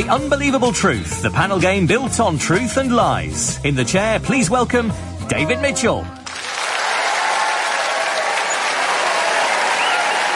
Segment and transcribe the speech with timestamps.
[0.00, 3.62] The Unbelievable Truth, the panel game built on truth and lies.
[3.66, 4.90] In the chair, please welcome
[5.28, 6.04] David Mitchell.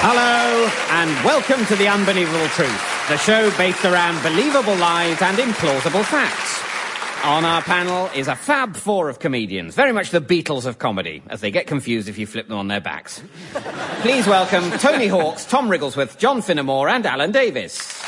[0.03, 6.05] Hello, and welcome to The Unbelievable Truth, the show based around believable lies and implausible
[6.05, 6.61] facts.
[7.25, 11.23] On our panel is a fab four of comedians, very much the Beatles of comedy,
[11.29, 13.23] as they get confused if you flip them on their backs.
[14.03, 18.03] Please welcome Tony Hawks, Tom Wrigglesworth, John Finnemore, and Alan Davies.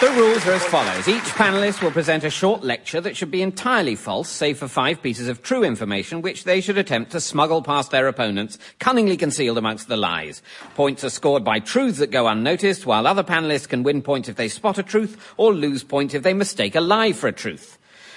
[0.00, 1.08] The rules are as follows.
[1.08, 5.02] Each panelist will present a short lecture that should be entirely false, save for five
[5.02, 9.58] pieces of true information, which they should attempt to smuggle past their opponents, cunningly concealed
[9.58, 10.40] amongst the lies.
[10.74, 14.36] Points are scored by truths that go unnoticed, while other panelists can win points if
[14.36, 17.76] they spot a truth, or lose points if they mistake a lie for a truth.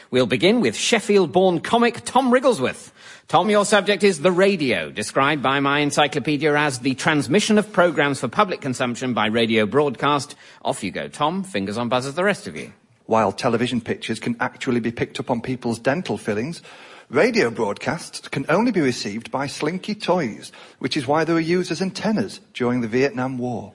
[0.10, 2.94] We'll begin with Sheffield-born comic Tom Wrigglesworth.
[3.28, 8.20] Tom, your subject is the radio, described by my encyclopedia as the transmission of programs
[8.20, 10.36] for public consumption by radio broadcast.
[10.64, 11.44] Off you go, Tom.
[11.44, 12.74] Fingers on buzzers, the rest of you.
[13.06, 16.62] While television pictures can actually be picked up on people's dental fillings,
[17.10, 21.72] radio broadcasts can only be received by slinky toys, which is why they were used
[21.72, 23.74] as antennas during the Vietnam War.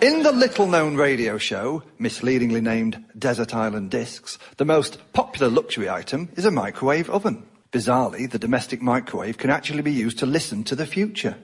[0.00, 6.30] In the little-known radio show, misleadingly named Desert Island Discs, the most popular luxury item
[6.36, 7.44] is a microwave oven.
[7.70, 11.36] Bizarrely, the domestic microwave can actually be used to listen to the future.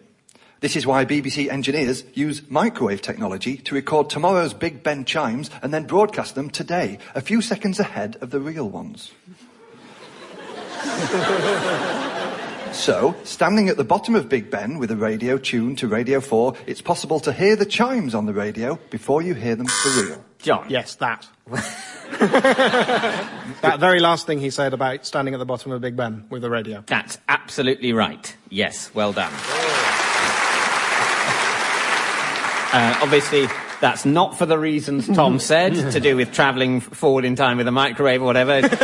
[0.61, 5.75] This is why BBC engineers use microwave technology to record tomorrow's Big Ben chimes and
[5.75, 9.13] then broadcast them today, a few seconds ahead of the real ones.
[12.75, 16.55] so, standing at the bottom of Big Ben with a radio tuned to Radio 4,
[16.67, 20.25] it's possible to hear the chimes on the radio before you hear them for real.
[20.39, 20.67] John.
[20.69, 21.27] Yes, that.
[23.61, 26.43] that very last thing he said about standing at the bottom of Big Ben with
[26.43, 26.85] the radio.
[26.87, 28.37] That's absolutely right.
[28.51, 29.33] Yes, well done.
[32.73, 33.47] Uh, obviously,
[33.85, 37.69] that's not for the reasons Tom said, to do with travelling forward in time with
[37.69, 38.63] a microwave or whatever.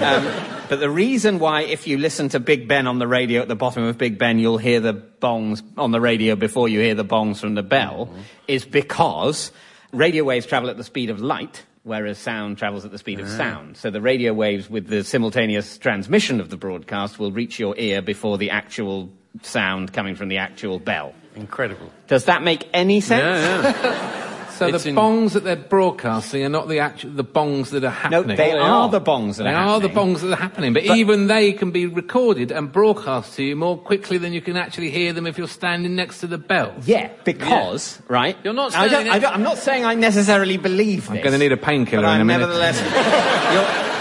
[0.00, 0.26] Um,
[0.68, 3.56] but the reason why, if you listen to Big Ben on the radio at the
[3.56, 7.04] bottom of Big Ben, you'll hear the bongs on the radio before you hear the
[7.04, 8.20] bongs from the bell, mm-hmm.
[8.48, 9.52] is because
[9.92, 13.28] radio waves travel at the speed of light, whereas sound travels at the speed of
[13.28, 13.76] sound.
[13.76, 18.00] So the radio waves with the simultaneous transmission of the broadcast will reach your ear
[18.00, 19.10] before the actual
[19.42, 21.14] sound coming from the actual bell.
[21.36, 21.90] Incredible.
[22.08, 23.22] Does that make any sense?
[23.22, 24.26] Yeah, yeah.
[24.60, 24.94] So it's the in...
[24.94, 28.26] bongs that they're broadcasting are not the actual the bongs that are happening.
[28.28, 30.32] No, they, oh, they are, are, the bongs that they are, are the bongs that
[30.32, 30.74] are happening.
[30.74, 34.42] But, but, even they can be recorded and broadcast to you more quickly than you
[34.42, 36.74] can actually hear them if you're standing next to the bell.
[36.84, 38.06] Yeah, because yeah.
[38.12, 38.36] right.
[38.44, 38.76] You're not.
[38.76, 41.10] I don't, I don't, I'm not saying I necessarily believe this.
[41.10, 42.40] I'm going to need a painkiller in a minute.
[42.40, 42.80] Nevertheless,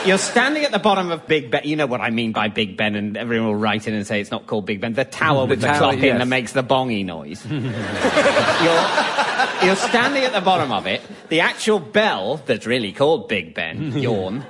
[0.03, 1.61] you're, you're standing at the bottom of Big Ben.
[1.63, 4.19] You know what I mean by Big Ben, and everyone will write in and say
[4.19, 4.91] it's not called Big Ben.
[4.91, 6.11] The tower the with tower, the clock yes.
[6.11, 7.45] in that makes the bongy noise.
[7.49, 9.28] you're,
[9.63, 11.01] you're standing at the bottom of it.
[11.29, 14.45] The actual bell that's really called Big Ben, yawn,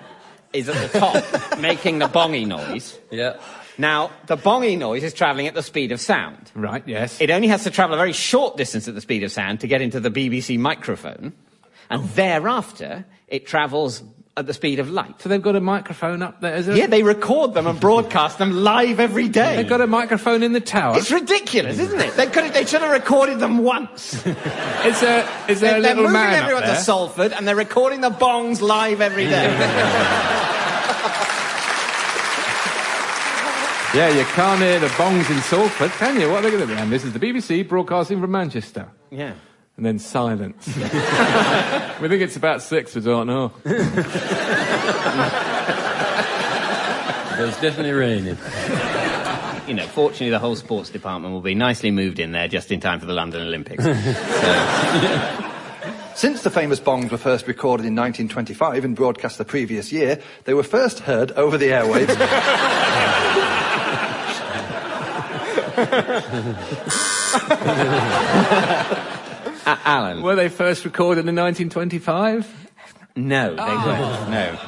[0.54, 2.98] is at the top, making the bongy noise.
[3.10, 3.38] Yeah.
[3.78, 6.52] Now, the bongy noise is travelling at the speed of sound.
[6.54, 7.22] Right, yes.
[7.22, 9.68] It only has to travel a very short distance at the speed of sound to
[9.68, 11.34] get into the BBC microphone.
[11.90, 12.10] And oh.
[12.16, 14.04] thereafter, it travels
[14.40, 15.22] at the speed of light.
[15.22, 16.62] So they've got a microphone up there.
[16.62, 19.58] Yeah, they record them and broadcast them live every day.
[19.58, 20.98] They've got a microphone in the tower.
[20.98, 22.16] It's ridiculous, isn't it?
[22.16, 24.14] They could have, they should have recorded them once.
[24.26, 27.56] is there, is there they, a little man They're moving everyone to Salford and they're
[27.56, 29.44] recording the bongs live every day.
[33.94, 36.30] yeah, you can't hear the bongs in Salford, can you?
[36.30, 36.80] What are they going to do?
[36.80, 38.88] And this is the BBC broadcasting from Manchester.
[39.12, 39.34] Yeah
[39.80, 40.68] and then silence.
[40.68, 40.74] we
[42.10, 43.54] think it's about six, we don't know.
[43.64, 43.96] it's
[47.62, 48.38] definitely raining.
[49.70, 52.82] You know, fortunately, the whole sports department will be nicely moved in there just in
[52.82, 53.86] time for the London Olympics.
[55.00, 55.46] So.
[56.16, 60.54] Since the famous bongs were first recorded in 1925 and broadcast the previous year, they
[60.54, 62.14] were first heard over the airwaves.
[69.84, 70.22] Alan.
[70.22, 72.72] Were they first recorded in 1925?
[73.16, 73.86] No, they oh.
[73.86, 74.30] weren't.
[74.32, 74.60] No.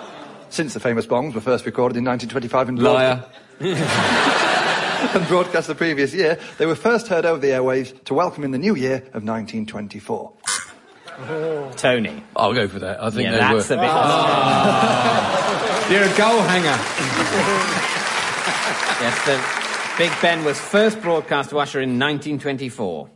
[0.49, 3.25] Since the famous bongs were first recorded in 1925 and Liar.
[3.61, 8.51] and broadcast the previous year, they were first heard over the airwaves to welcome in
[8.51, 10.33] the new year of 1924.
[11.29, 11.71] Oh.
[11.77, 12.23] Tony.
[12.35, 13.01] I'll go for that.
[13.01, 13.75] I think yeah, they that's were.
[13.75, 13.89] a bit.
[13.91, 15.87] Oh.
[15.91, 16.67] You're a goal hanger.
[19.01, 19.39] yes, the
[19.97, 23.09] Big Ben was first broadcast to Usher in 1924.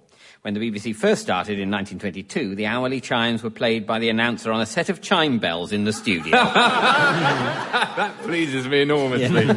[0.46, 4.52] When the BBC first started in 1922, the hourly chimes were played by the announcer
[4.52, 6.30] on a set of chime bells in the studio.
[6.34, 9.48] that pleases me enormously.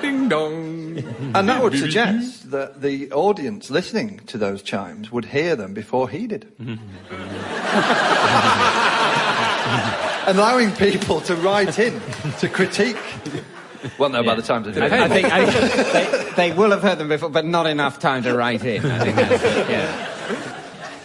[0.00, 0.98] Ding dong.
[1.34, 6.08] And that would suggest that the audience listening to those chimes would hear them before
[6.08, 6.46] he did.
[10.28, 12.00] Allowing people to write in
[12.38, 13.02] to critique.
[13.98, 14.92] Well, no, by the time to do I, it.
[14.94, 18.36] I think I, they, they will have heard them before, but not enough time to
[18.36, 18.84] write in.
[18.90, 20.10] I think it, yeah.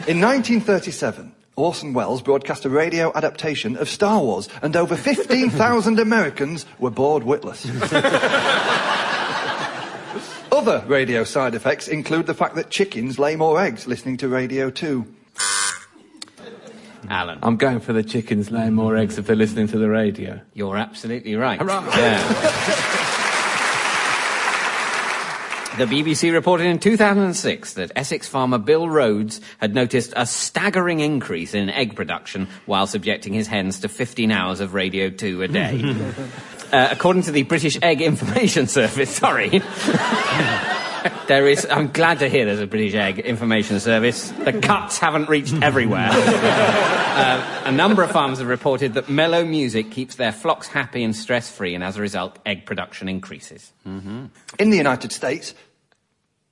[0.08, 6.66] In 1937, Orson Welles broadcast a radio adaptation of Star Wars, and over 15,000 Americans
[6.80, 7.66] were bored witless.
[10.52, 14.70] Other radio side effects include the fact that chickens lay more eggs listening to Radio
[14.70, 15.06] 2.
[17.10, 20.42] Alan, I'm going for the chickens laying more eggs if they're listening to the radio.
[20.54, 21.60] you're absolutely right.
[21.60, 21.86] Hurrah.
[21.96, 22.96] Yeah.
[25.80, 31.54] The BBC reported in 2006 that Essex farmer Bill Rhodes had noticed a staggering increase
[31.54, 35.82] in egg production while subjecting his hens to 15 hours of Radio 2 a day.
[36.74, 39.62] uh, according to the British Egg Information Service, sorry.
[41.28, 41.66] There is.
[41.70, 44.32] I'm glad to hear there's a British Egg Information Service.
[44.32, 46.10] The cuts haven't reached everywhere.
[47.20, 51.14] Uh, a number of farmers have reported that mellow music keeps their flocks happy and
[51.14, 53.74] stress-free, and as a result, egg production increases.
[54.58, 55.54] In the United States,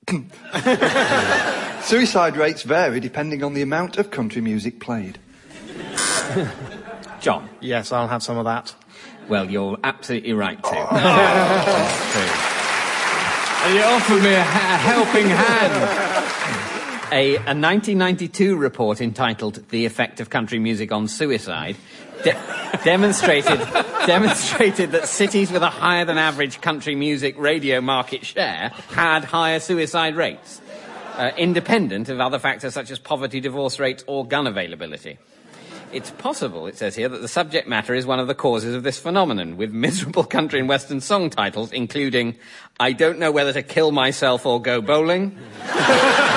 [1.82, 5.18] suicide rates vary depending on the amount of country music played.
[7.20, 8.74] John, Yes, I'll have some of that.
[9.28, 10.70] well, you're absolutely right too.
[10.90, 12.30] That's true.
[13.66, 15.74] And you offered me a, ha- a helping hand.
[17.10, 21.76] A, a 1992 report entitled "The Effect of Country Music on Suicide"
[22.22, 23.58] de- demonstrated
[24.06, 29.60] demonstrated that cities with a higher than average country music radio market share had higher
[29.60, 30.60] suicide rates,
[31.16, 35.18] uh, independent of other factors such as poverty, divorce rates, or gun availability.
[35.90, 38.82] It's possible, it says here, that the subject matter is one of the causes of
[38.82, 42.36] this phenomenon, with miserable country and western song titles including
[42.78, 45.38] I Don't Know Whether to Kill Myself or Go Bowling.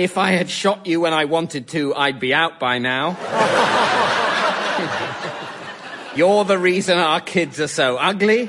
[0.00, 3.18] if I had shot you when I wanted to, I'd be out by now.
[6.16, 8.48] You're the reason our kids are so ugly.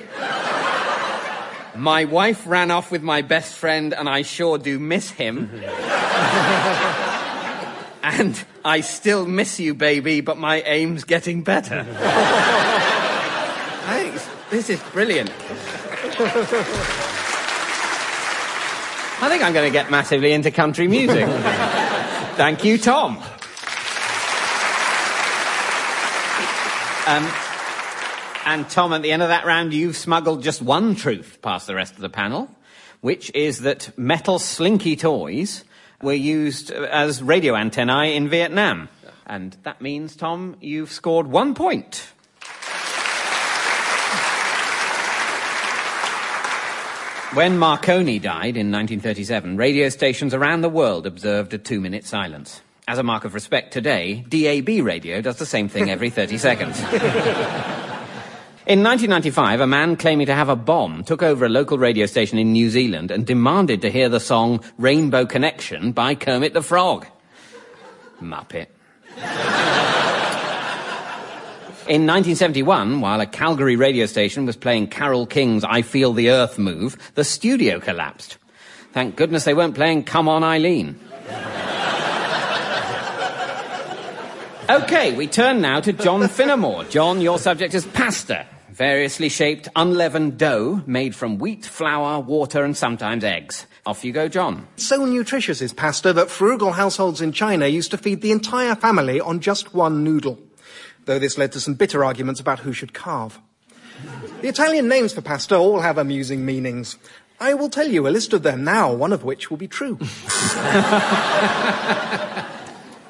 [1.76, 5.50] My wife ran off with my best friend, and I sure do miss him.
[8.04, 11.84] and I still miss you, baby, but my aim's getting better.
[13.84, 14.26] Thanks.
[14.50, 15.32] this is brilliant.
[19.24, 21.28] I think I'm going to get massively into country music.
[22.38, 23.18] Thank you, Tom.
[27.06, 27.32] Um,
[28.48, 31.76] and Tom, at the end of that round, you've smuggled just one truth past the
[31.76, 32.50] rest of the panel,
[33.02, 35.66] which is that metal slinky toys
[36.02, 38.90] were used as radio antennae in Vietnam.
[39.28, 42.12] And that means, Tom, you've scored one point.
[47.34, 52.60] When Marconi died in 1937, radio stations around the world observed a two minute silence.
[52.90, 56.78] As a mark of respect today, DAB radio does the same thing every 30 seconds.
[58.68, 62.38] In 1995, a man claiming to have a bomb took over a local radio station
[62.38, 67.08] in New Zealand and demanded to hear the song Rainbow Connection by Kermit the Frog.
[68.22, 68.68] Muppet.
[71.92, 76.58] In 1971, while a Calgary radio station was playing Carole King's I Feel the Earth
[76.58, 78.38] Move, the studio collapsed.
[78.94, 80.98] Thank goodness they weren't playing Come On Eileen.
[84.70, 86.90] Okay, we turn now to John Finnemore.
[86.90, 92.78] John, your subject is pasta, variously shaped unleavened dough made from wheat, flour, water, and
[92.78, 93.66] sometimes eggs.
[93.86, 94.66] Off you go, John.
[94.78, 99.20] So nutritious is pasta that frugal households in China used to feed the entire family
[99.20, 100.40] on just one noodle.
[101.12, 103.38] Though this led to some bitter arguments about who should carve.
[104.42, 106.96] The Italian names for pasta all have amusing meanings.
[107.38, 109.98] I will tell you a list of them now, one of which will be true.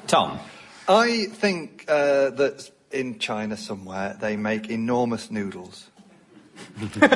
[0.08, 0.40] Tom.
[0.88, 5.88] I think uh, that in China somewhere they make enormous noodles.
[7.00, 7.06] and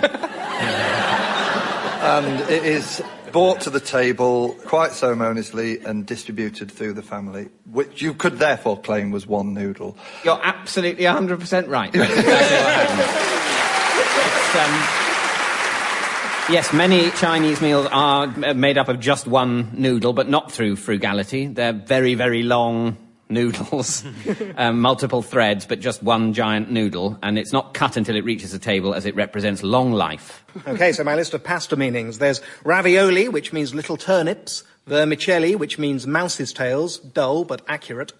[2.48, 3.02] it is
[3.32, 8.80] brought to the table quite ceremoniously and distributed through the family, which you could therefore
[8.80, 9.96] claim was one noodle.
[10.24, 11.94] You're absolutely 100% right.
[11.94, 13.00] Exactly what happened.
[14.28, 20.52] It's, um, yes, many Chinese meals are made up of just one noodle, but not
[20.52, 21.46] through frugality.
[21.46, 22.96] They're very, very long
[23.28, 24.04] noodles,
[24.56, 28.52] um, multiple threads, but just one giant noodle, and it's not cut until it reaches
[28.52, 30.44] the table as it represents long life.
[30.66, 32.18] Okay, so my list of pasta meanings.
[32.18, 34.64] There's ravioli, which means little turnips.
[34.86, 38.12] Vermicelli, which means mouse's tails, dull but accurate.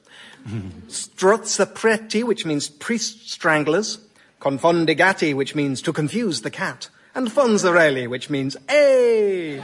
[0.89, 3.99] Strozzapreti, which means priest stranglers.
[4.41, 6.89] Confondigati, which means to confuse the cat.
[7.15, 9.61] and Fonzarelli, which means A.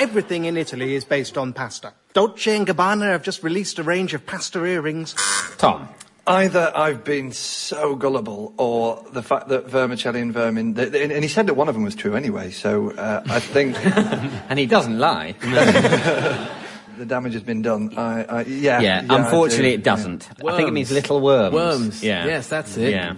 [0.00, 1.92] Everything in Italy is based on pasta.
[2.14, 5.14] Dolce & Gabbana have just released a range of pasta earrings.
[5.58, 5.88] Tom.
[6.26, 10.74] Either I've been so gullible, or the fact that vermicelli and vermin.
[10.74, 13.40] th- th- And he said that one of them was true anyway, so uh, I
[13.40, 13.76] think
[14.48, 15.32] And he doesn't lie.
[15.40, 17.96] the damage has been done.
[17.98, 20.28] I, I, yeah, Yeah, I unfortunately do, it doesn't.
[20.46, 21.54] I think it means little worms.
[21.54, 22.02] Worms.
[22.04, 22.26] Yeah.
[22.26, 22.90] Yes, that's it.
[22.92, 23.16] Yeah.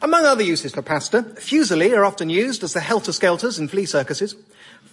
[0.00, 4.36] Among other uses for pasta, fusilli are often used as the helter-skelters in flea circuses.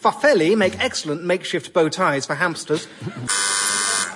[0.01, 2.87] Farfelli make excellent makeshift bow ties for hamsters.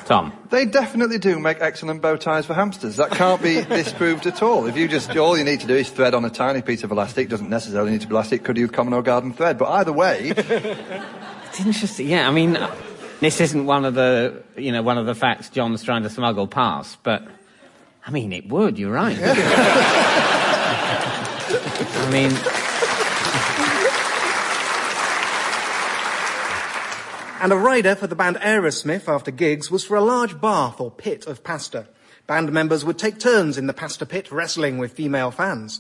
[0.06, 0.34] Tom.
[0.50, 2.98] They definitely do make excellent bow ties for hamsters.
[2.98, 4.68] That can't be disproved at all.
[4.68, 6.92] If you just, all you need to do is thread on a tiny piece of
[6.92, 7.30] elastic.
[7.30, 8.44] Doesn't necessarily need to be elastic.
[8.44, 9.58] Could use common or garden thread.
[9.58, 10.34] But either way,
[11.58, 12.10] It's interesting.
[12.10, 12.60] Yeah, I mean,
[13.22, 16.48] this isn't one of the, you know, one of the facts John's trying to smuggle
[16.48, 17.26] past, but
[18.06, 18.78] I mean, it would.
[18.78, 19.18] You're right.
[21.98, 22.32] I mean,
[27.46, 30.90] And a rider for the band Aerosmith after gigs was for a large bath or
[30.90, 31.86] pit of pasta.
[32.26, 35.80] Band members would take turns in the pasta pit wrestling with female fans.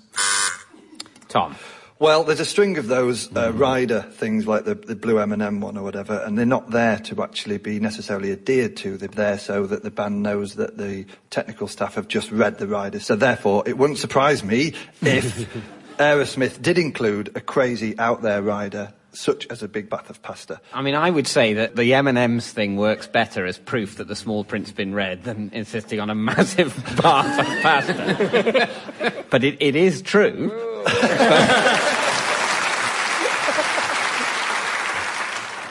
[1.28, 1.56] Tom.
[1.98, 5.76] well, there's a string of those uh, rider things like the, the blue M&M one
[5.76, 8.96] or whatever, and they're not there to actually be necessarily adhered to.
[8.96, 12.68] They're there so that the band knows that the technical staff have just read the
[12.68, 13.00] rider.
[13.00, 15.50] So therefore, it wouldn't surprise me if
[15.98, 20.60] Aerosmith did include a crazy out there rider, such as a big bath of pasta.
[20.74, 24.16] I mean, I would say that the M&M's thing works better as proof that the
[24.16, 29.24] small print's been read than insisting on a massive bath of pasta.
[29.30, 30.52] but it, it is true.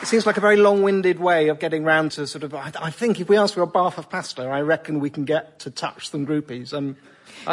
[0.05, 2.53] It seems like a very long-winded way of getting round to sort of.
[2.53, 5.25] I, I think if we ask for a bath of pasta, I reckon we can
[5.25, 6.75] get to touch some groupies.
[6.75, 6.95] Um,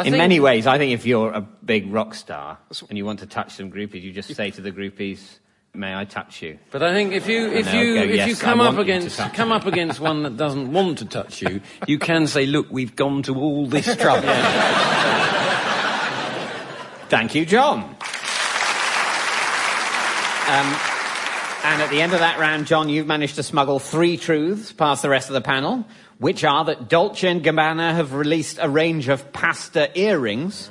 [0.05, 2.59] In many ways, I think if you're a big rock star
[2.89, 5.39] and you want to touch some groupies, you just say to the groupies,
[5.73, 8.35] "May I touch you?" But I think if you if you go, if "Yes, you
[8.35, 12.27] come up against come up against one that doesn't want to touch you, you can
[12.27, 14.29] say, "Look, we've gone to all this trouble."
[17.09, 17.95] Thank you, John.
[20.49, 20.77] Um,
[21.63, 25.01] and at the end of that round, John, you've managed to smuggle three truths past
[25.01, 25.85] the rest of the panel,
[26.17, 30.69] which are that Dolce and Gabbana have released a range of pasta earrings.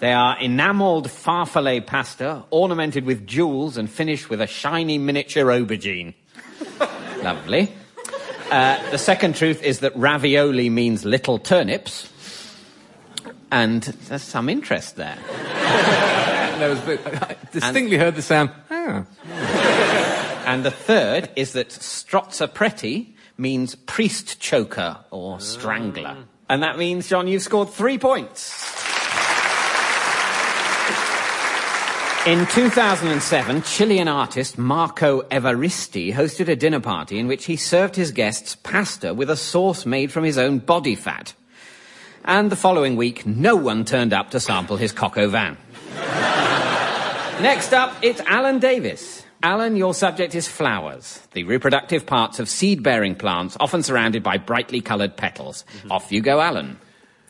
[0.00, 6.14] They are enamelled farfalle pasta, ornamented with jewels and finished with a shiny miniature aubergine.
[7.22, 7.72] Lovely.
[8.50, 12.10] Uh, the second truth is that ravioli means little turnips.
[13.50, 15.18] And there's some interest there.
[16.54, 18.50] There was, I distinctly heard the sound.
[18.70, 19.04] Ah.
[20.46, 26.16] And the third is that strozzapreti means priest choker or strangler.
[26.48, 28.73] And that means, John, you've scored three points.
[32.26, 38.12] In 2007, Chilean artist Marco Evaristti hosted a dinner party in which he served his
[38.12, 41.34] guests pasta with a sauce made from his own body fat.
[42.24, 45.58] And the following week, no one turned up to sample his Coco Van.
[47.42, 49.22] Next up, it's Alan Davies.
[49.42, 54.80] Alan, your subject is flowers, the reproductive parts of seed-bearing plants, often surrounded by brightly
[54.80, 55.66] coloured petals.
[55.76, 55.92] Mm-hmm.
[55.92, 56.78] Off you go, Alan.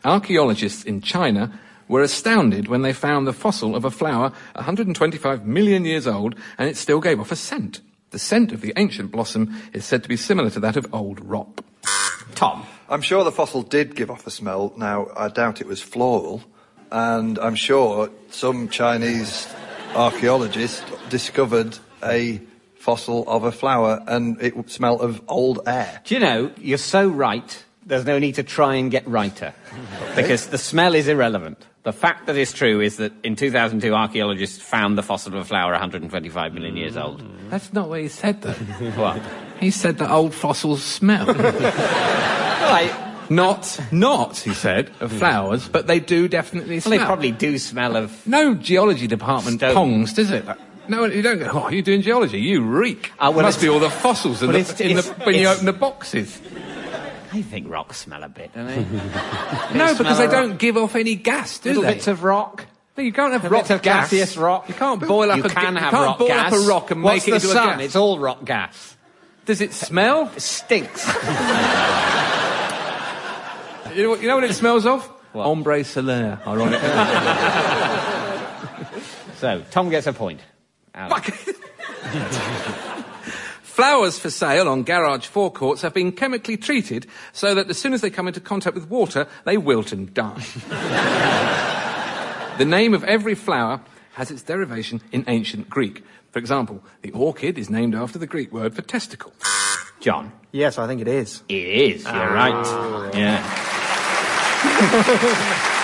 [0.04, 5.84] Archaeologists in China were astounded when they found the fossil of a flower 125 million
[5.84, 7.80] years old and it still gave off a scent.
[8.10, 11.24] The scent of the ancient blossom is said to be similar to that of old
[11.24, 11.64] rock.
[12.34, 12.66] Tom.
[12.88, 14.72] I'm sure the fossil did give off a smell.
[14.76, 16.42] Now, I doubt it was floral.
[16.92, 19.48] And I'm sure some Chinese
[19.94, 22.40] archaeologist discovered a
[22.76, 26.02] fossil of a flower and it smelled of old air.
[26.04, 29.54] Do you know, you're so right, there's no need to try and get righter.
[30.14, 31.66] Because the smell is irrelevant.
[31.84, 35.44] The fact that is true is that in 2002, archaeologists found the fossil of a
[35.44, 37.22] flower 125 million years old.
[37.50, 38.52] That's not what he said, though.
[38.96, 39.20] What?
[39.60, 41.26] he said that old fossils smell.
[42.64, 43.30] Right.
[43.30, 46.98] not, not, he said, of flowers, but they do definitely Well, smell.
[46.98, 48.26] they probably do smell of.
[48.26, 49.74] No geology department Stone.
[49.76, 50.44] pongs, does it?
[50.88, 53.12] No, you don't go, oh, you're doing geology, you reek.
[53.20, 55.46] Ah, well, Must be all the fossils in well, the, it's- in the, when you
[55.48, 56.40] open the boxes.
[57.34, 58.76] I think rocks smell a bit, don't they?
[59.76, 61.94] No, smell because they don't give off any gas, do Little they?
[61.94, 62.66] bits of rock.
[62.96, 64.08] No, you can't have Bits rock of gas.
[64.10, 64.68] gaseous rock.
[64.68, 66.52] You can't boil up You a can you have can't rock boil gas.
[66.52, 67.68] up a rock and What's make it the into sun?
[67.68, 67.80] a gas.
[67.86, 68.96] It's all rock gas.
[69.46, 70.30] Does it smell?
[70.36, 71.04] It stinks.
[73.94, 75.04] You know, what- you know what it smells of?
[75.32, 75.46] What?
[75.48, 76.88] Ambre Solaire, ironically.
[79.36, 80.40] so, Tom gets a point.
[80.94, 81.22] Alan.
[83.74, 88.02] Flowers for sale on garage forecourts have been chemically treated so that as soon as
[88.02, 90.44] they come into contact with water, they wilt and die.
[92.56, 93.80] the name of every flower
[94.12, 96.04] has its derivation in ancient Greek.
[96.30, 99.32] For example, the orchid is named after the Greek word for testicle.
[99.98, 100.30] John.
[100.52, 101.42] Yes, I think it is.
[101.48, 102.04] It is.
[102.04, 102.32] You're ah.
[102.32, 103.16] right.
[103.16, 103.42] Yeah.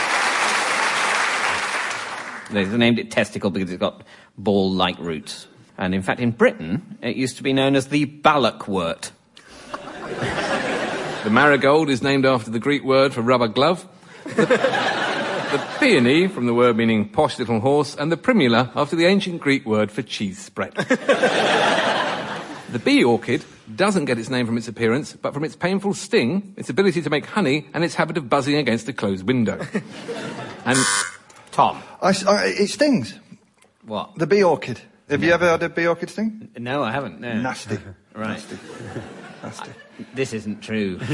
[2.51, 4.03] They named it testicle because it's got
[4.37, 5.47] ball-like roots.
[5.81, 9.11] And in fact, in Britain, it used to be known as the ballokwort.
[11.23, 13.87] The marigold is named after the Greek word for rubber glove.
[14.25, 19.05] The, the peony, from the word meaning posh little horse, and the primula after the
[19.05, 20.73] ancient Greek word for cheese spread.
[20.77, 23.45] the bee orchid
[23.77, 27.11] doesn't get its name from its appearance, but from its painful sting, its ability to
[27.11, 29.59] make honey, and its habit of buzzing against a closed window.
[30.65, 30.79] and
[31.53, 31.83] Tom.
[32.01, 33.13] I s I it stings.
[33.85, 34.15] What?
[34.17, 34.81] The bee orchid.
[35.11, 36.49] Have you ever had a bee orchid sting?
[36.57, 37.21] No, I haven't.
[37.21, 37.41] No.
[37.41, 37.79] Nasty.
[38.13, 38.45] Right.
[39.43, 39.71] Nasty.
[40.15, 40.99] This isn't true.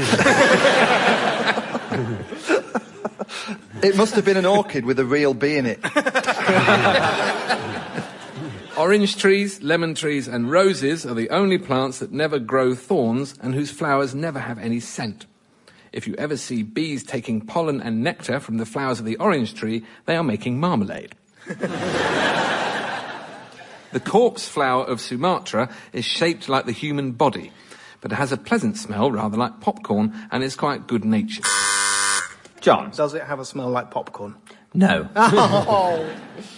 [3.83, 5.79] It must have been an orchid with a real bee in it.
[8.77, 13.53] Orange trees, lemon trees, and roses are the only plants that never grow thorns and
[13.53, 15.25] whose flowers never have any scent.
[15.91, 19.53] If you ever see bees taking pollen and nectar from the flowers of the orange
[19.53, 21.15] tree, they are making marmalade.
[23.91, 27.51] The corpse flower of Sumatra is shaped like the human body,
[28.01, 31.45] but it has a pleasant smell, rather like popcorn, and is quite good natured.
[32.61, 32.91] John.
[32.91, 34.35] Does it have a smell like popcorn?
[34.73, 35.09] No.
[35.15, 36.09] Oh.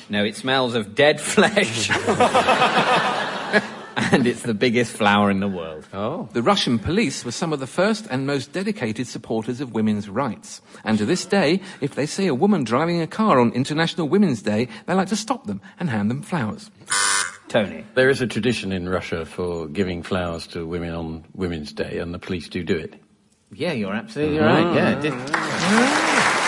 [0.10, 1.90] No, it smells of dead flesh.
[3.98, 5.88] and it's the biggest flower in the world.
[5.94, 6.30] Oh.
[6.34, 10.62] The Russian police were some of the first and most dedicated supporters of women's rights.
[10.84, 14.42] And to this day, if they see a woman driving a car on International Women's
[14.42, 16.72] Day, they like to stop them and hand them flowers.
[17.48, 17.84] Tony.
[17.96, 22.14] There is a tradition in Russia for giving flowers to women on Women's Day, and
[22.14, 22.96] the police do do it.
[23.52, 24.46] Yeah, you're absolutely mm-hmm.
[24.46, 24.76] right.
[24.76, 25.02] Yeah.
[25.02, 26.39] Did, mm-hmm.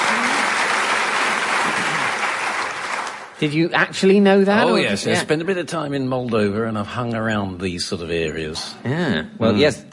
[3.41, 4.67] Did you actually know that?
[4.67, 5.07] Oh, or- yes.
[5.07, 5.19] I Yeah.
[5.19, 8.75] spent a bit of time in Moldova, and I've hung around these sort of areas.
[8.85, 9.23] Yeah.
[9.39, 9.57] Well, hmm.
[9.57, 9.83] yes.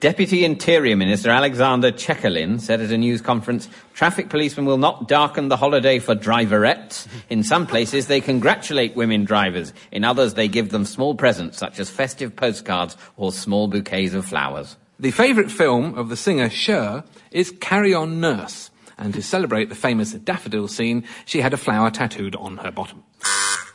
[0.00, 5.48] Deputy Interior Minister Alexander Chekalin said at a news conference, traffic policemen will not darken
[5.48, 7.06] the holiday for driverettes.
[7.28, 9.74] In some places, they congratulate women drivers.
[9.92, 14.24] In others, they give them small presents, such as festive postcards or small bouquets of
[14.24, 14.76] flowers.
[14.98, 18.70] The favourite film of the singer Cher is Carry On Nurse.
[18.96, 23.02] And to celebrate the famous daffodil scene, she had a flower tattooed on her bottom.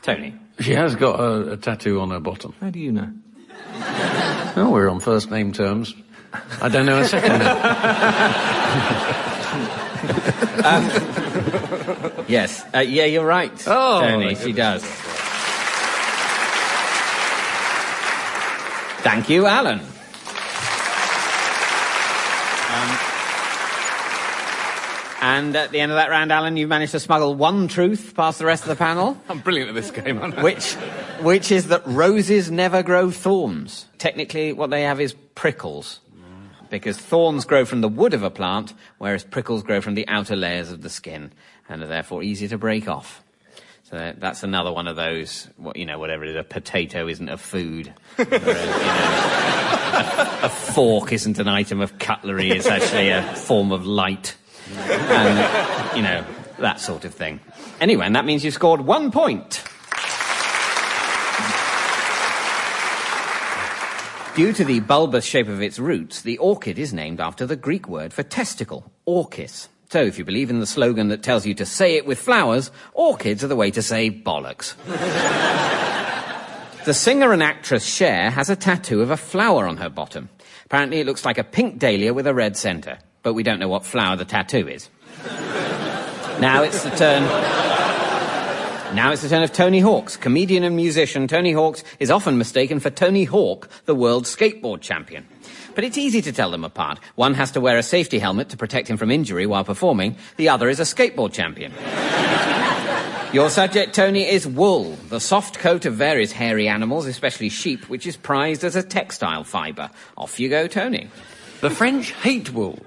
[0.02, 0.34] Tony.
[0.60, 2.54] She has got a, a tattoo on her bottom.
[2.62, 3.12] How do you know?
[4.56, 5.94] Oh, we're on first name terms.
[6.62, 7.58] I don't know a second name.
[12.28, 12.64] Yes.
[12.74, 13.52] Uh, yeah, you're right.
[13.68, 14.84] Oh, Tony, she does.
[19.02, 19.80] Thank you, Alan.
[19.80, 19.86] Um,
[25.22, 28.40] and at the end of that round, Alan, you managed to smuggle one truth past
[28.40, 29.20] the rest of the panel.
[29.30, 30.44] I'm brilliant at this game, aren't I?
[30.44, 30.74] which,
[31.22, 33.86] which is that roses never grow thorns.
[33.98, 36.00] Technically, what they have is prickles.
[36.70, 40.36] Because thorns grow from the wood of a plant, whereas prickles grow from the outer
[40.36, 41.32] layers of the skin,
[41.68, 43.24] and are therefore easier to break off.
[43.90, 47.28] So that's another one of those, what, you know, whatever it is, a potato isn't
[47.28, 47.92] a food.
[48.20, 48.40] You know,
[49.92, 54.36] a, a fork isn't an item of cutlery, it's actually a form of light.
[54.76, 56.26] And, you know,
[56.60, 57.39] that sort of thing.
[57.80, 59.63] Anyway, and that means you scored one point.
[64.36, 67.89] Due to the bulbous shape of its roots, the orchid is named after the Greek
[67.89, 69.67] word for testicle, orchis.
[69.89, 72.72] So if you believe in the slogan that tells you to say it with flowers,
[72.93, 74.76] orchids are the way to say bollocks.
[76.86, 80.30] the singer and actress Cher has a tattoo of a flower on her bottom.
[80.65, 83.68] Apparently it looks like a pink dahlia with a red centre, but we don't know
[83.68, 84.89] what flower the tattoo is.
[86.42, 87.22] now it's the turn
[88.96, 90.18] now it's the turn of Tony Hawks.
[90.18, 95.28] Comedian and musician Tony Hawks is often mistaken for Tony Hawk, the world skateboard champion.
[95.76, 96.98] But it's easy to tell them apart.
[97.13, 100.15] One has to wear a safety helmet to protect him from injury while performing.
[100.38, 101.72] The other is a skateboard champion.
[103.32, 108.08] Your subject, Tony, is wool, the soft coat of various hairy animals, especially sheep, which
[108.08, 109.92] is prized as a textile fibre.
[110.18, 111.12] Off you go, Tony.
[111.62, 112.80] The French hate wool.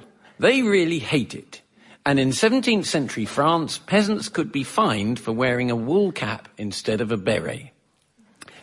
[0.42, 1.61] They really hate it.
[2.05, 7.00] And in 17th century France, peasants could be fined for wearing a wool cap instead
[7.00, 7.70] of a beret.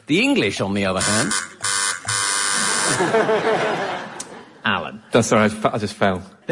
[0.07, 1.31] The English, on the other hand,
[4.65, 5.01] Alan.
[5.11, 6.21] That's sorry, I, f- I just fell.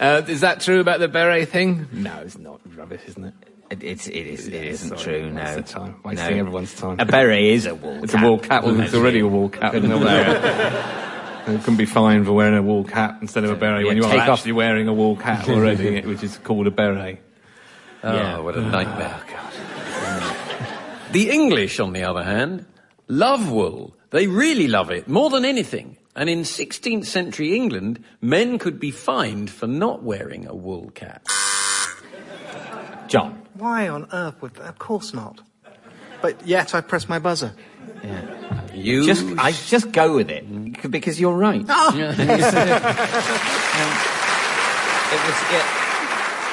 [0.00, 1.86] uh, is that true about the beret thing?
[1.92, 2.62] No, it's not.
[2.74, 3.34] Rubbish, isn't it?
[3.70, 5.42] It, it's, it, is, it Yeah, isn't sorry, true, no.
[5.42, 5.96] waste of time.
[6.04, 6.98] Wasting everyone's time.
[7.00, 8.22] A beret is a wool It's cap.
[8.22, 8.64] a wool cap.
[8.64, 9.74] Well, it's already a wool cap.
[11.44, 11.54] Couldn't isn't it?
[11.54, 11.58] wear it.
[11.58, 14.04] You couldn't be fined for wearing a wool cap instead of a beret when you
[14.04, 17.20] are take off- actually wearing a wool cap already, which is called a beret.
[18.02, 18.38] Oh, Yeah.
[18.38, 19.20] what a nightmare.
[19.26, 22.66] Oh, the English, on the other hand,
[23.08, 23.94] love wool.
[24.10, 25.96] They really love it, more than anything.
[26.16, 31.26] And in 16th century England, men could be fined for not wearing a wool cap.
[33.08, 33.42] John.
[33.54, 35.40] Why on earth would Of course not.
[36.22, 37.52] But yet I press my buzzer.
[38.74, 40.90] You Just, I just go with it mm.
[40.90, 41.64] because you're right.
[41.68, 41.92] Oh.
[43.74, 43.90] Um,
[45.12, 45.84] it was, it,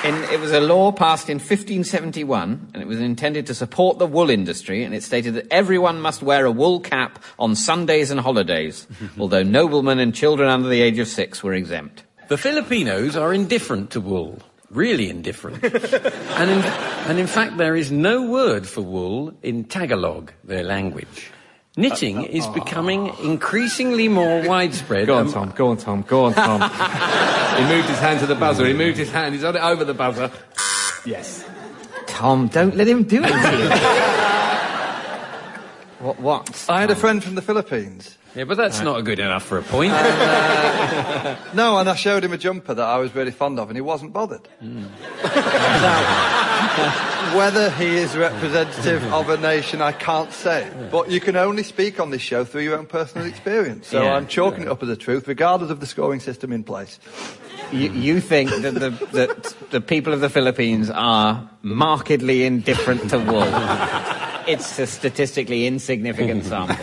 [0.04, 4.08] in, it was a law passed in 1571, and it was intended to support the
[4.08, 8.20] wool industry, and it stated that everyone must wear a wool cap on Sundays and
[8.20, 8.88] holidays,
[9.20, 12.04] although noblemen and children under the age of six were exempt.
[12.30, 14.40] The Filipinos are indifferent to wool.
[14.70, 15.64] Really indifferent.
[15.64, 21.32] and, in, and in fact, there is no word for wool in Tagalog, their language.
[21.78, 22.52] Knitting uh, is oh.
[22.52, 25.08] becoming increasingly more widespread.
[25.08, 25.54] Go on, am- Tom.
[25.56, 26.02] Go on, Tom.
[26.02, 26.60] Go on, Tom.
[27.58, 28.66] he moved his hand to the buzzer.
[28.66, 29.34] He moved his hand.
[29.34, 30.30] He's on it over the buzzer.
[31.06, 31.46] Yes.
[32.08, 33.70] Tom, don't let him do it to you.
[36.06, 36.20] what?
[36.20, 36.66] What?
[36.68, 38.18] I had a friend from the Philippines.
[38.36, 39.92] Yeah, but that's not good enough for a point.
[39.92, 43.78] Uh, no, and I showed him a jumper that I was really fond of, and
[43.78, 44.48] he wasn't bothered.
[44.60, 44.86] Hmm.
[45.24, 50.70] Now, whether he is representative of a nation, I can't say.
[50.90, 53.88] But you can only speak on this show through your own personal experience.
[53.88, 54.16] So Yeah.
[54.16, 57.00] I'm chalking it up as a truth, regardless of the scoring system in place.
[57.74, 63.20] You, you think that the, that the people of the Philippines are markedly indifferent to
[63.20, 63.44] wool?
[64.48, 66.76] It's a statistically insignificant sample.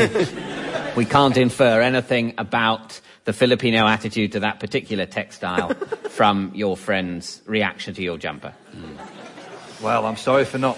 [0.99, 5.69] We can't infer anything about the Filipino attitude to that particular textile
[6.09, 8.53] from your friend's reaction to your jumper.
[9.81, 10.77] Well, I'm sorry for not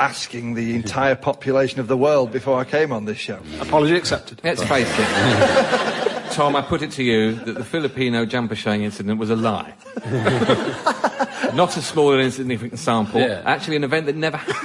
[0.00, 3.40] asking the entire population of the world before I came on this show.
[3.60, 4.40] Apology accepted.
[4.42, 6.32] Let's face it.
[6.32, 9.74] Tom, I put it to you that the Filipino jumper showing incident was a lie.
[11.54, 13.20] Not a small and insignificant sample.
[13.20, 13.42] Yeah.
[13.44, 14.64] Actually, an event that never happened.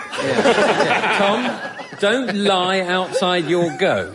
[1.17, 4.11] Tom, don't lie outside your go.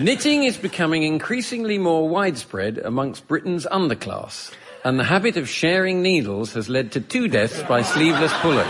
[0.00, 4.52] Knitting is becoming increasingly more widespread amongst Britain's underclass,
[4.84, 8.66] and the habit of sharing needles has led to two deaths by sleeveless pullers.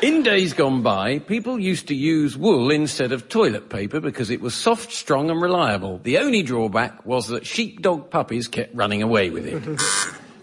[0.00, 4.40] In days gone by, people used to use wool instead of toilet paper because it
[4.40, 5.98] was soft, strong and reliable.
[6.02, 9.80] The only drawback was that sheepdog puppies kept running away with it.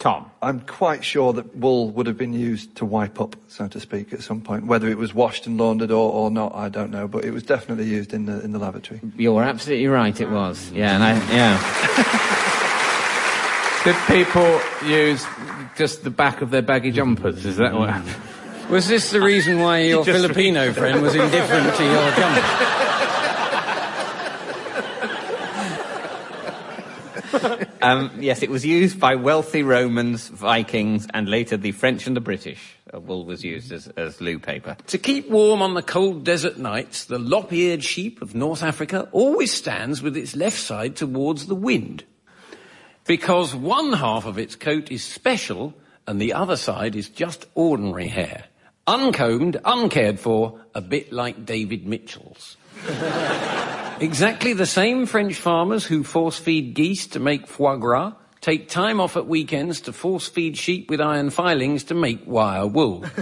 [0.05, 0.29] Tom.
[0.39, 4.13] I'm quite sure that wool would have been used to wipe up, so to speak,
[4.13, 4.67] at some point.
[4.67, 7.41] Whether it was washed and laundered or, or not, I don't know, but it was
[7.41, 9.01] definitely used in the, in the lavatory.
[9.17, 10.71] You're absolutely right, it was.
[10.71, 11.57] Yeah, and I, yeah.
[13.83, 15.25] Did people use
[15.75, 17.43] just the back of their baggy jumpers?
[17.43, 18.15] Is that what happened?
[18.69, 22.11] Was this the reason why your Just- Filipino friend was indifferent to your
[27.41, 27.64] jumper?
[27.85, 32.19] Um, yes, it was used by wealthy Romans, Vikings, and later the French and the
[32.19, 32.75] British.
[32.91, 34.75] Uh, wool was used as, as loo paper.
[34.87, 39.53] To keep warm on the cold desert nights, the lop-eared sheep of North Africa always
[39.53, 42.05] stands with its left side towards the wind.
[43.05, 45.75] Because one half of its coat is special
[46.07, 48.45] and the other side is just ordinary hair.
[48.87, 52.57] Uncombed, uncared for, a bit like David Mitchell's.
[53.99, 59.01] exactly the same French farmers who force feed geese to make foie gras take time
[59.01, 63.03] off at weekends to force feed sheep with iron filings to make wire wool.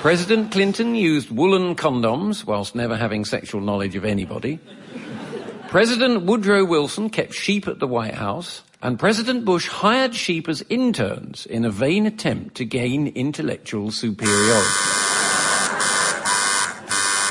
[0.00, 4.58] President Clinton used woolen condoms whilst never having sexual knowledge of anybody.
[5.68, 10.64] President Woodrow Wilson kept sheep at the White House, and President Bush hired sheep as
[10.70, 14.95] interns in a vain attempt to gain intellectual superiority.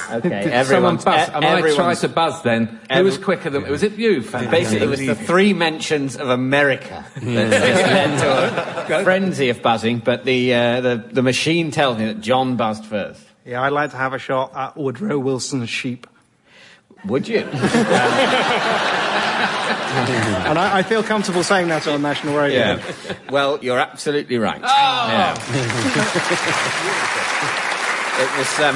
[0.16, 1.06] Okay, Did someone buzz?
[1.30, 2.80] e- I might try everyone's- to buzz then.
[2.92, 3.64] Who was quicker than...
[3.70, 4.22] Was it you?
[4.32, 8.20] Basically, it was the three mentions of America that led
[8.88, 12.56] to a frenzy of buzzing, but the, uh, the, the machine tells me that John
[12.56, 13.22] buzzed first.
[13.46, 16.08] Yeah, I'd like to have a shot at Woodrow Wilson's sheep.
[17.06, 17.48] Would you?
[19.96, 22.60] And I, I feel comfortable saying that on national radio.
[22.60, 22.82] yeah.
[23.32, 24.60] Well, you're absolutely right.
[24.62, 25.34] Yeah.
[28.20, 28.76] it was, um,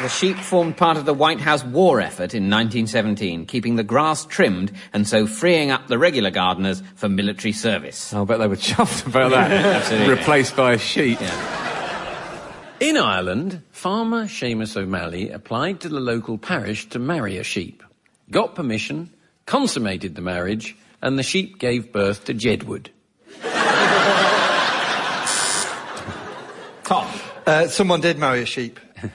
[0.00, 4.24] the sheep formed part of the White House war effort in 1917, keeping the grass
[4.24, 8.14] trimmed and so freeing up the regular gardeners for military service.
[8.14, 9.50] I'll bet they were chuffed about that.
[9.50, 10.14] Absolutely.
[10.14, 11.20] Replaced by a sheep.
[12.80, 17.82] In Ireland, farmer Seamus O'Malley applied to the local parish to marry a sheep,
[18.30, 19.10] got permission,
[19.44, 22.88] consummated the marriage, and the sheep gave birth to Jedward.
[26.84, 27.06] Tom.
[27.46, 28.80] Uh, someone did marry a sheep.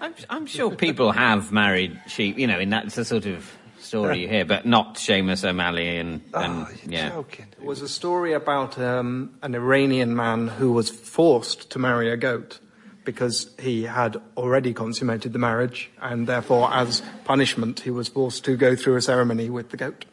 [0.00, 3.50] I'm, I'm sure people have married sheep, you know, in that it's a sort of
[3.80, 7.10] story here, but not Seamus O'Malley and, and Oh, yeah.
[7.10, 7.46] joking.
[7.52, 12.16] It was a story about um, an Iranian man who was forced to marry a
[12.16, 12.58] goat
[13.04, 18.56] because he had already consummated the marriage, and therefore, as punishment, he was forced to
[18.56, 20.04] go through a ceremony with the goat.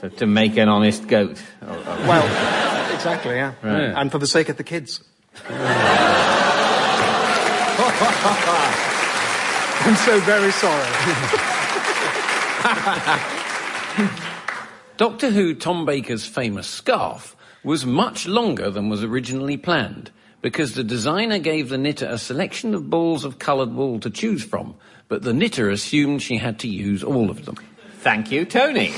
[0.00, 1.42] So to make an honest goat.
[1.60, 3.54] Well, exactly, yeah.
[3.62, 3.92] Right.
[4.00, 5.02] And for the sake of the kids.
[9.84, 10.88] I'm so very sorry.
[14.96, 20.10] Doctor Who Tom Baker's famous scarf was much longer than was originally planned
[20.42, 24.42] because the designer gave the knitter a selection of balls of coloured wool to choose
[24.42, 24.74] from,
[25.08, 27.56] but the knitter assumed she had to use all of them.
[27.98, 28.92] Thank you, Tony.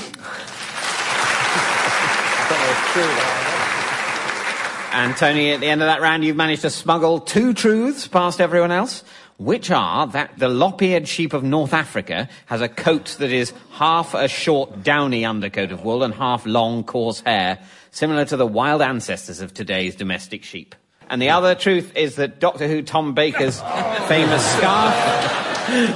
[4.93, 8.41] And Tony, at the end of that round, you've managed to smuggle two truths past
[8.41, 9.03] everyone else,
[9.43, 14.13] which are that the lop-eared sheep of North Africa has a coat that is half
[14.13, 18.81] a short, downy undercoat of wool and half long, coarse hair, similar to the wild
[18.81, 20.75] ancestors of today's domestic sheep.
[21.09, 23.59] And the other truth is that Doctor Who Tom Baker's
[24.07, 25.41] famous scarf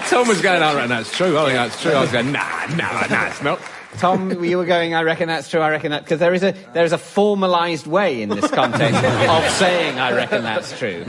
[0.10, 1.38] Tom was going, all right, that's true.
[1.38, 1.92] I think that's true.
[1.92, 3.60] I was going, nah, nah, nah, it's not.
[3.98, 4.94] Tom, you were going.
[4.94, 5.62] I reckon that's true.
[5.62, 9.04] I reckon that because there is a there is a formalised way in this context
[9.04, 11.06] of saying I reckon that's true.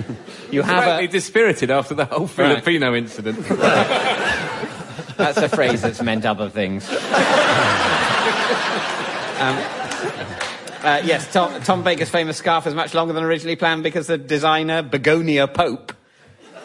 [0.51, 2.63] You have Slightly a dispirited after the whole Right.
[2.63, 3.39] Filipino incident.
[5.17, 6.89] that's a phrase that's meant other things.
[9.39, 9.55] Um,
[10.83, 14.17] uh, yes, Tom, Tom Baker's famous scarf is much longer than originally planned because the
[14.17, 15.93] designer Begonia Pope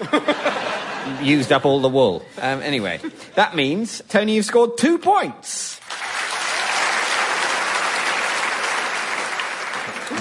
[1.21, 2.23] used up all the wool.
[2.37, 3.01] Um, anyway,
[3.35, 5.81] that means Tony, you've scored two points.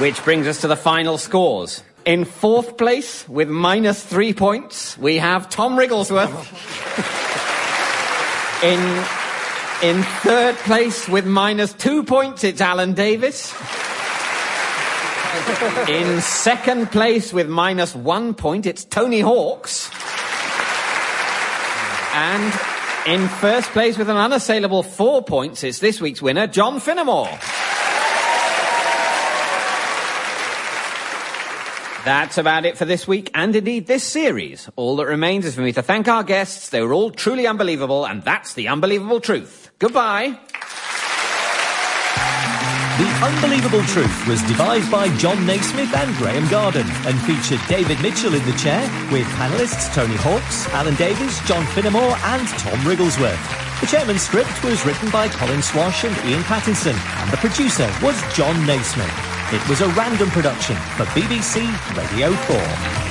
[0.00, 1.82] Which brings us to the final scores.
[2.06, 6.30] In fourth place, with minus three points, we have Tom Wrigglesworth.
[8.62, 8.78] In,
[9.82, 13.54] in third place, with minus two points, it's Alan Davies.
[15.88, 19.90] In second place, with minus one point, it's Tony Hawks.
[22.14, 22.52] And
[23.06, 27.59] in first place, with an unassailable four points, it's this week's winner, John Finnemore.
[32.04, 34.70] That's about it for this week and indeed this series.
[34.76, 36.70] All that remains is for me to thank our guests.
[36.70, 39.70] They were all truly unbelievable, and that's the unbelievable truth.
[39.78, 40.38] Goodbye.
[43.00, 48.34] The Unbelievable Truth was devised by John Naismith and Graham Garden and featured David Mitchell
[48.34, 53.80] in the chair with panellists Tony Hawks, Alan Davies, John Finnemore and Tom Wrigglesworth.
[53.80, 58.20] The chairman's script was written by Colin Swash and Iain Pattinson and the producer was
[58.36, 59.39] John Naismith.
[59.52, 63.09] It was a random production for BBC Radio 4.